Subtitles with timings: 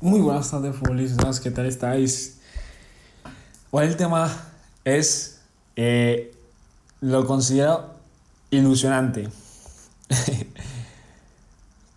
[0.00, 1.40] Muy buenas tardes, futbolistas.
[1.40, 2.38] ¿Qué tal estáis?
[3.72, 4.30] Hoy el tema
[4.84, 5.40] es.
[5.74, 6.32] Eh,
[7.00, 7.96] lo considero
[8.50, 9.28] ilusionante.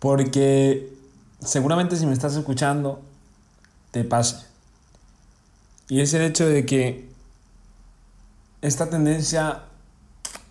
[0.00, 0.92] Porque
[1.38, 3.00] seguramente si me estás escuchando,
[3.92, 4.46] te pase.
[5.88, 7.08] Y es el hecho de que
[8.62, 9.62] esta tendencia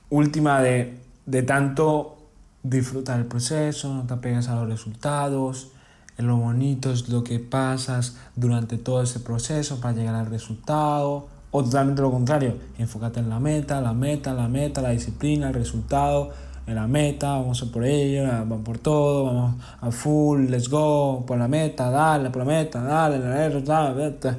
[0.09, 2.17] última de, de tanto
[2.63, 5.71] disfrutar el proceso, no te apegas a los resultados,
[6.17, 11.27] lo bonito es lo que pasas durante todo ese proceso para llegar al resultado.
[11.53, 15.53] O totalmente lo contrario, enfócate en la meta, la meta, la meta, la disciplina, el
[15.53, 16.31] resultado,
[16.65, 21.25] en la meta, vamos a por ello, vamos por todo, vamos a full, let's go,
[21.25, 24.37] por la meta, dale, por la meta, dale, dale, dale, dale.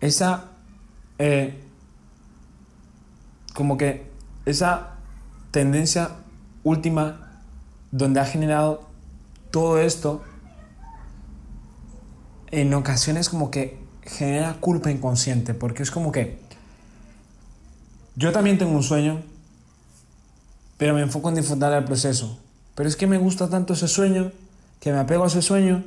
[0.00, 0.44] Esa,
[1.18, 1.62] eh,
[3.54, 4.10] como que
[4.44, 4.94] esa
[5.52, 6.10] tendencia
[6.64, 7.42] última
[7.92, 8.82] donde ha generado
[9.52, 10.22] todo esto
[12.52, 16.38] en ocasiones como que genera culpa inconsciente, porque es como que
[18.14, 19.22] yo también tengo un sueño,
[20.76, 22.38] pero me enfoco en disfrutar del proceso.
[22.74, 24.32] Pero es que me gusta tanto ese sueño,
[24.80, 25.82] que me apego a ese sueño,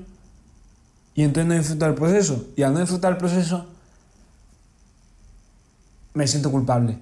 [1.14, 2.48] y entonces no disfruto del proceso.
[2.56, 3.68] Y al no disfrutar del proceso,
[6.14, 6.98] me siento culpable.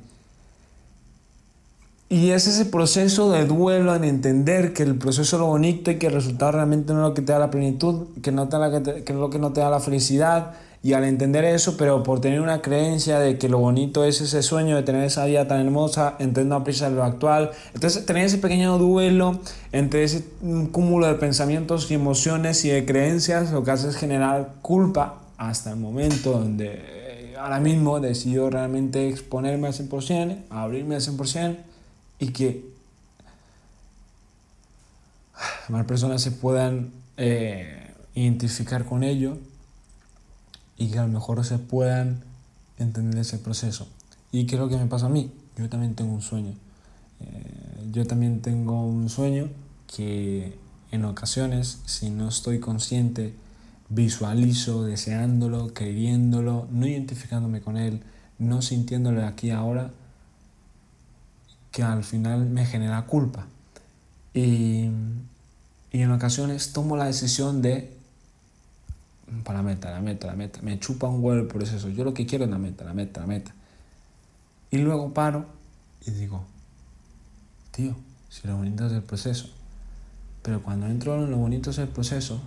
[2.10, 5.98] Y es ese proceso de duelo en entender que el proceso es lo bonito y
[5.98, 8.58] que el resultado realmente no es lo que te da la plenitud, que, no te
[9.04, 10.52] que, es lo que no te da la felicidad.
[10.84, 14.44] Y al entender eso, pero por tener una creencia de que lo bonito es ese
[14.44, 17.52] sueño de tener esa vida tan hermosa, entonces no apreciar lo actual.
[17.74, 19.40] Entonces tener ese pequeño duelo
[19.72, 20.26] entre ese
[20.74, 25.72] cúmulo de pensamientos y emociones y de creencias, lo que hace es generar culpa hasta
[25.72, 31.56] el momento donde eh, ahora mismo decido realmente exponerme al 100%, abrirme al 100%
[32.24, 32.66] y que
[35.68, 39.38] más personas se puedan eh, identificar con ello
[40.78, 42.24] y que a lo mejor se puedan
[42.80, 43.88] entender ese proceso.
[44.32, 45.32] ¿Y lo que me pasa a mí?
[45.58, 46.54] Yo también tengo un sueño.
[47.20, 49.50] Eh, yo también tengo un sueño
[49.94, 50.58] que
[50.92, 53.34] en ocasiones, si no estoy consciente,
[53.90, 58.02] visualizo, deseándolo, queriéndolo, no identificándome con él,
[58.40, 59.92] no sintiéndolo aquí ahora,
[61.74, 63.46] que al final me genera culpa.
[64.34, 64.90] Y,
[65.92, 67.98] y en ocasiones tomo la decisión de,
[69.44, 72.14] para la meta, la meta, la meta, me chupa un huevo el proceso, yo lo
[72.14, 73.52] que quiero es la meta, la meta, la meta.
[74.70, 75.46] Y luego paro
[76.06, 76.46] y digo,
[77.72, 77.96] tío,
[78.30, 79.50] si lo bonito es el proceso.
[80.44, 82.40] Pero cuando entro en lo bonito es el proceso,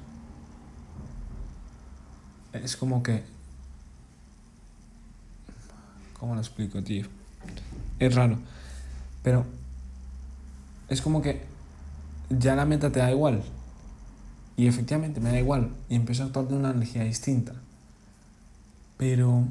[2.53, 3.25] es como que...
[6.19, 7.06] ¿Cómo lo explico, tío?
[7.98, 8.38] Es raro.
[9.26, 9.44] Pero
[10.88, 11.42] es como que
[12.31, 13.42] ya la meta te da igual.
[14.56, 15.72] Y efectivamente me da igual.
[15.88, 17.53] Y empiezo a actuar de una energía distinta.
[18.97, 19.42] Pero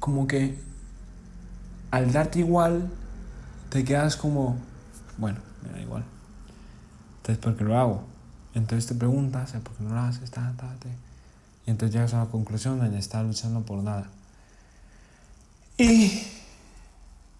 [0.00, 0.58] como que
[1.92, 2.90] al darte igual,
[3.70, 4.56] te quedas como,
[5.16, 6.04] bueno, me da igual.
[7.18, 8.04] Entonces, ¿por qué lo hago?
[8.52, 10.28] Entonces te preguntas, ¿por qué no lo haces?
[11.66, 14.08] Y entonces llegas a la conclusión de estar luchando por nada.
[15.78, 16.10] Y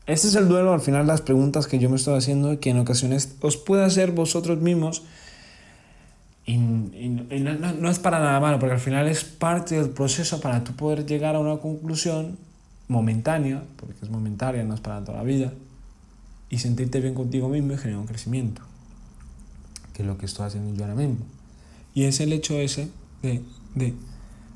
[0.06, 2.78] este es el duelo al final las preguntas que yo me estoy haciendo que en
[2.78, 5.02] ocasiones os puede hacer vosotros mismos
[6.46, 10.72] y, no, es para nada malo porque al final es parte del proceso para tú
[10.72, 12.36] poder llegar a una conclusión
[12.88, 15.52] momentánea porque es momentánea, no es para toda la vida
[16.50, 18.60] y sentirte bien contigo mismo y generar un crecimiento
[19.94, 21.24] que es lo que estoy haciendo yo ahora mismo.
[21.94, 22.88] Y es el hecho ese
[23.22, 23.40] de,
[23.74, 23.94] de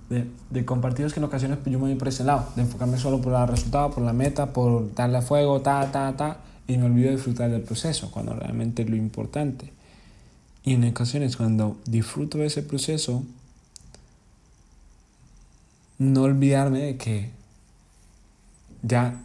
[0.09, 3.21] de, de compartidos que en ocasiones yo me voy por ese lado, de enfocarme solo
[3.21, 6.85] por el resultado, por la meta, por darle a fuego, ta, ta, ta, y me
[6.85, 9.73] olvido de disfrutar del proceso, cuando realmente es lo importante.
[10.65, 13.23] Y en ocasiones cuando disfruto de ese proceso,
[15.99, 17.31] no olvidarme de que
[18.83, 19.21] ya,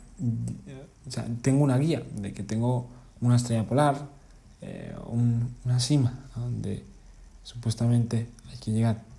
[1.42, 2.88] tengo una guía, de que tengo
[3.22, 4.08] una estrella polar,
[4.62, 6.84] eh, una cima donde
[7.44, 9.13] supuestamente hay que llegar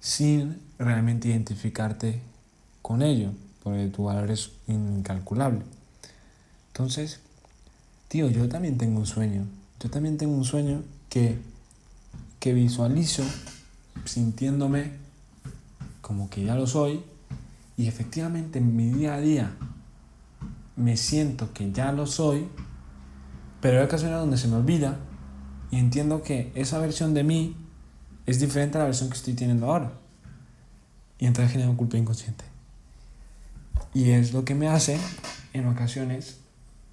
[0.00, 2.20] sin realmente identificarte
[2.82, 3.30] con ello,
[3.62, 5.62] porque tu valor es incalculable.
[6.68, 7.20] Entonces,
[8.08, 9.46] tío, yo también tengo un sueño.
[9.80, 11.38] Yo también tengo un sueño que,
[12.38, 13.24] que visualizo
[14.04, 14.92] sintiéndome
[16.00, 17.02] como que ya lo soy
[17.76, 19.56] y efectivamente en mi día a día
[20.76, 22.46] me siento que ya lo soy,
[23.60, 24.98] pero hay ocasiones donde se me olvida
[25.70, 27.56] y entiendo que esa versión de mí
[28.26, 29.92] es diferente a la versión que estoy teniendo ahora.
[31.18, 32.44] Y entonces genera un culpa inconsciente.
[33.94, 34.98] Y es lo que me hace,
[35.52, 36.38] en ocasiones,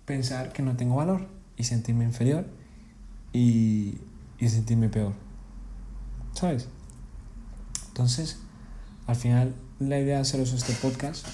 [0.05, 1.27] pensar que no tengo valor
[1.57, 2.45] y sentirme inferior
[3.33, 3.97] y,
[4.39, 5.13] y sentirme peor.
[6.33, 6.67] ¿Sabes?
[7.89, 8.39] Entonces,
[9.07, 11.27] al final, la idea de haceros este podcast,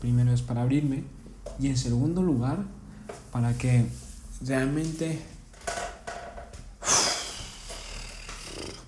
[0.00, 1.02] primero es para abrirme
[1.58, 2.58] y en segundo lugar,
[3.32, 3.86] para que
[4.42, 5.20] realmente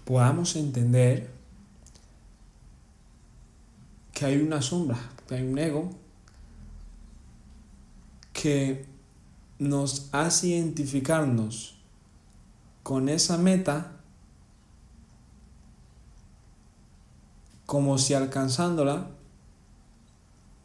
[0.09, 1.29] podamos entender
[4.15, 5.91] que hay una sombra, que hay un ego
[8.33, 8.87] que
[9.59, 11.79] nos hace identificarnos
[12.83, 13.99] con esa meta
[17.67, 19.11] como si alcanzándola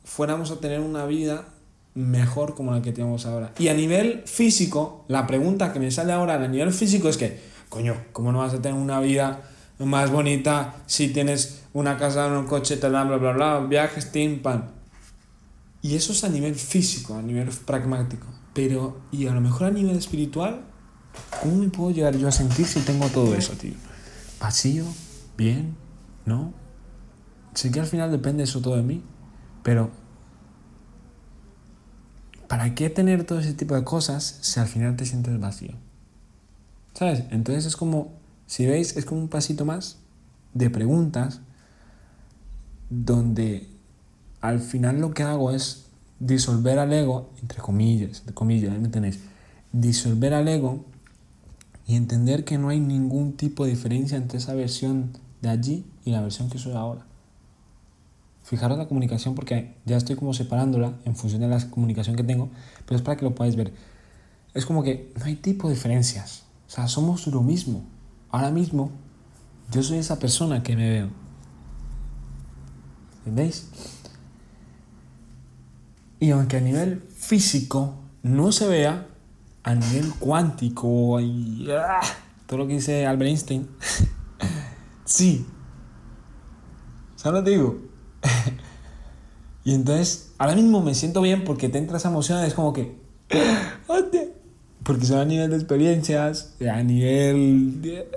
[0.06, 1.50] fuéramos a tener una vida
[1.96, 3.52] mejor como la que tenemos ahora.
[3.60, 7.52] Y a nivel físico, la pregunta que me sale ahora a nivel físico es que,
[7.74, 9.42] coño, ¿cómo no vas a tener una vida
[9.80, 14.70] más bonita si tienes una casa, un coche, tal, bla, bla, bla, viajes, tim, pan?
[15.82, 18.28] Y eso es a nivel físico, a nivel pragmático.
[18.54, 20.62] Pero, y a lo mejor a nivel espiritual,
[21.42, 23.74] ¿cómo me puedo llegar yo a sentir si tengo todo eso, tío?
[24.40, 24.86] ¿Vacío?
[25.36, 25.76] ¿Bien?
[26.28, 26.54] ¿No?
[27.56, 29.02] Sé que al final depende eso todo de mí,
[29.64, 29.90] pero
[32.48, 35.74] ¿para qué tener todo ese tipo de cosas si al final te sientes vacío?
[36.94, 37.24] ¿Sabes?
[37.32, 38.12] Entonces es como,
[38.46, 39.98] si veis, es como un pasito más
[40.54, 41.42] de preguntas
[42.90, 43.68] donde
[44.42, 45.86] al final lo que hago es
[46.20, 49.20] disolver al ego, entre comillas, entre comillas, ¿me tenéis?
[49.72, 50.86] Disolver al ego
[51.88, 55.12] y entender que no hay ningún tipo de diferencia entre esa versión
[55.42, 57.06] de allí y la versión que soy ahora.
[58.44, 62.50] Fijaros la comunicación porque ya estoy como separándola en función de la comunicación que tengo,
[62.86, 63.74] pero es para que lo podáis ver.
[64.54, 66.43] Es como que no hay tipo de diferencias.
[66.74, 67.84] O sea, somos lo mismo.
[68.32, 68.90] Ahora mismo
[69.70, 71.10] yo soy esa persona que me veo.
[73.20, 73.70] ¿Entendéis?
[76.20, 77.94] Y aunque a nivel físico
[78.24, 79.06] no se vea,
[79.62, 82.02] a nivel cuántico y ¡ah!
[82.48, 83.68] todo lo que dice Albert Einstein,
[85.06, 85.46] sí.
[87.16, 87.78] ¿Sabes lo que digo?
[89.64, 92.98] y entonces, ahora mismo me siento bien porque te entra esa emoción, es como que.
[94.84, 98.08] Porque son a nivel de experiencias, a nivel de,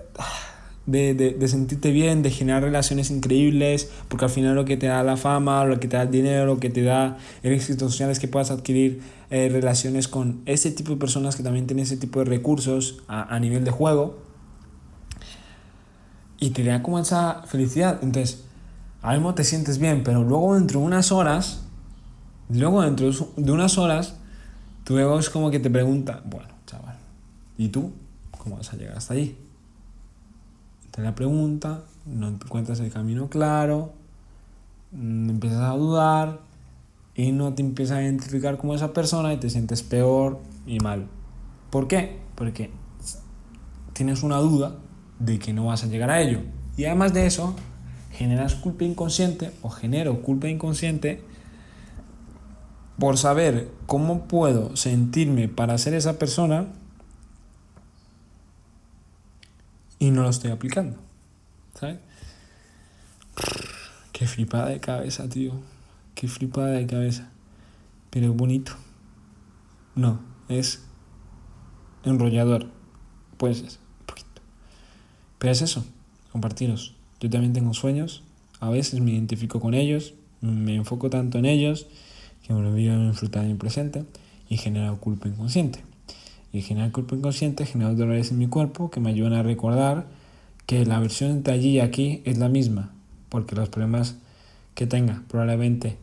[0.87, 5.03] de, de, sentirte bien, de generar relaciones increíbles, porque al final lo que te da
[5.03, 8.11] la fama, lo que te da el dinero, lo que te da el éxito social
[8.11, 11.97] es que puedas adquirir eh, relaciones con ese tipo de personas que también tienen ese
[11.97, 14.19] tipo de recursos a, a nivel de juego.
[16.39, 17.99] Y te da como esa felicidad.
[18.03, 18.45] Entonces,
[19.03, 21.63] ahora mismo te sientes bien, pero luego dentro de unas horas,
[22.49, 24.17] luego dentro de unas horas,
[24.85, 26.97] tu ego es como que te pregunta, bueno, chaval,
[27.57, 27.93] ¿y tú
[28.39, 29.37] cómo vas a llegar hasta allí?
[30.91, 33.93] Te la pregunta, no encuentras el camino claro,
[34.93, 36.41] mm, empiezas a dudar
[37.15, 41.07] y no te empiezas a identificar como esa persona y te sientes peor y mal.
[41.71, 42.19] ¿Por qué?
[42.35, 42.71] Porque
[43.93, 44.77] tienes una duda
[45.19, 46.41] de que no vas a llegar a ello.
[46.77, 47.55] Y además de eso,
[48.13, 51.23] generas culpa inconsciente o genero culpa inconsciente
[52.99, 56.67] por saber cómo puedo sentirme para ser esa persona
[59.99, 60.97] y no lo estoy aplicando.
[61.75, 61.99] ¿Sabes?
[64.13, 65.53] Qué flipada de cabeza, tío.
[66.15, 67.29] Qué flipada de cabeza.
[68.11, 68.73] Pero es bonito.
[69.95, 70.83] No, es
[72.05, 72.67] enrollador.
[73.37, 74.41] Pues es, un poquito.
[75.39, 75.85] Pero es eso,
[76.33, 76.95] compartiros.
[77.21, 78.23] Yo también tengo sueños,
[78.61, 81.87] a veces me identifico con ellos, me enfoco tanto en ellos
[82.47, 84.05] que me olvido de disfrutar en el presente
[84.49, 85.81] y genero culpa inconsciente.
[86.53, 90.07] Y generar culpa inconsciente genera dolores en mi cuerpo que me ayudan a recordar
[90.67, 92.93] que la versión entre allí y aquí es la misma,
[93.29, 94.17] porque los problemas
[94.75, 95.97] que tenga probablemente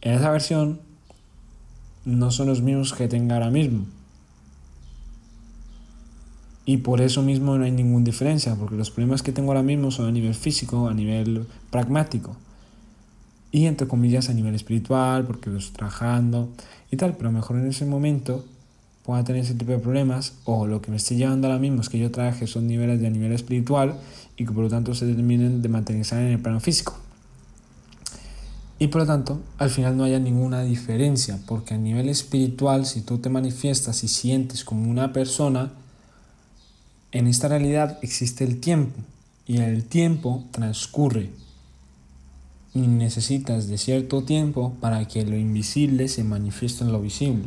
[0.00, 0.80] en esa versión
[2.04, 3.86] no son los mismos que tenga ahora mismo.
[6.66, 9.90] Y por eso mismo no hay ninguna diferencia, porque los problemas que tengo ahora mismo
[9.90, 12.36] son a nivel físico, a nivel pragmático.
[13.54, 16.48] Y entre comillas a nivel espiritual, porque lo estoy trabajando
[16.90, 18.44] y tal, pero mejor en ese momento
[19.04, 21.88] pueda tener ese tipo de problemas, o lo que me esté llevando ahora mismo es
[21.88, 23.94] que yo trabaje son niveles de nivel espiritual
[24.36, 26.98] y que por lo tanto se determinen de materializar en el plano físico.
[28.80, 33.02] Y por lo tanto, al final no haya ninguna diferencia, porque a nivel espiritual, si
[33.02, 35.70] tú te manifiestas y sientes como una persona,
[37.12, 38.98] en esta realidad existe el tiempo
[39.46, 41.43] y el tiempo transcurre
[42.74, 47.46] y necesitas de cierto tiempo para que lo invisible se manifieste en lo visible.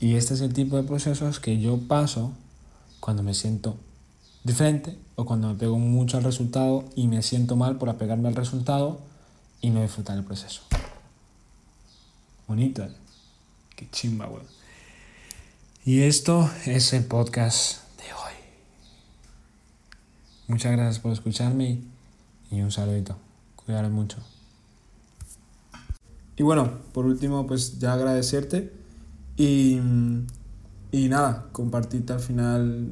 [0.00, 2.32] Y este es el tipo de procesos que yo paso
[3.00, 3.76] cuando me siento
[4.42, 8.34] diferente o cuando me pego mucho al resultado y me siento mal por apegarme al
[8.34, 9.00] resultado
[9.60, 10.62] y no disfrutar el proceso.
[12.48, 12.90] Bonito, ¿eh?
[13.76, 14.46] Qué chimba, weón.
[15.84, 17.84] Y esto es el podcast
[20.46, 21.80] muchas gracias por escucharme
[22.50, 23.16] y, un saludito.
[23.64, 24.18] Cuidaros mucho.
[26.36, 28.72] Y bueno, por último, pues ya agradecerte
[29.36, 29.78] y,
[30.90, 32.90] y nada, compartirte al final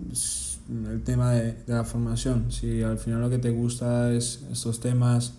[0.91, 2.53] el tema de, de, la formación.
[2.53, 5.35] Si al final lo que te gusta es estos temas,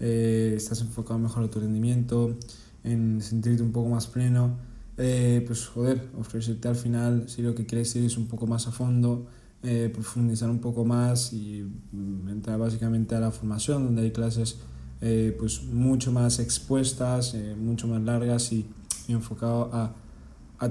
[0.00, 2.36] eh, estás enfocado mejor en tu rendimiento,
[2.84, 4.56] en sentirte un poco más pleno,
[4.96, 8.66] eh, pues joder, ofrecerte al final, si lo que quieres ir es un poco más
[8.68, 9.26] a fondo,
[9.62, 14.58] eh, profundizar un poco más y mm, entrar básicamente a la formación, donde hay clases
[15.00, 18.66] pues mucho más expuestas, mucho más largas y,
[19.06, 19.94] y enfocado a,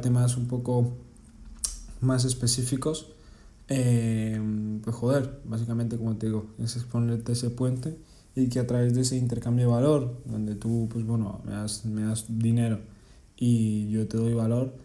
[0.02, 0.94] temas un poco
[2.02, 3.08] más específicos.
[3.68, 7.98] pues joder, básicamente como te digo, es exponerte ese puente
[8.36, 11.86] y que a través de ese intercambio de valor, donde tú, pues bueno, me das,
[11.86, 12.80] me das dinero
[13.36, 14.76] y yo te doy valor,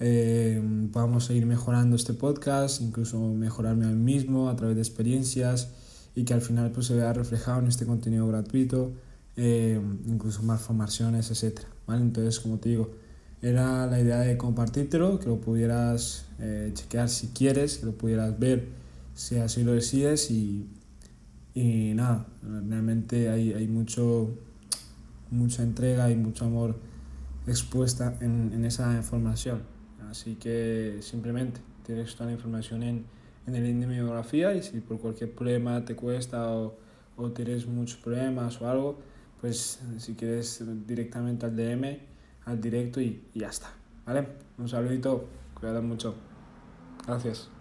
[0.00, 0.60] eh,
[0.92, 5.70] podamos seguir mejorando este podcast, incluso mejorarme a mí mismo a través de experiencias
[6.16, 8.92] y que al final pues, se vea reflejado en este contenido gratuito,
[9.36, 11.60] eh, incluso más formaciones, etc.
[11.86, 12.02] ¿vale?
[12.02, 12.90] Entonces, como te digo,
[13.40, 18.36] era la idea de compartírtelo, que lo pudieras eh, chequear si quieres, que lo pudieras
[18.36, 18.66] ver
[19.14, 20.68] si así lo decides y
[21.56, 24.28] y nada, realmente hay, hay mucho,
[25.30, 26.78] mucha entrega y mucho amor
[27.46, 29.62] expuesta en, en, esa información.
[30.10, 33.06] Así que simplemente tienes toda la información en,
[33.46, 36.76] en el link de mi y si por cualquier problema te cuesta o,
[37.16, 38.98] o tienes muchos problemas o algo,
[39.40, 41.98] pues si quieres directamente al DM,
[42.44, 43.68] al directo y, y ya está.
[44.04, 44.26] ¿Vale?
[44.58, 45.26] Un saludito,
[45.58, 46.14] cuídate mucho.
[47.06, 47.55] Gracias.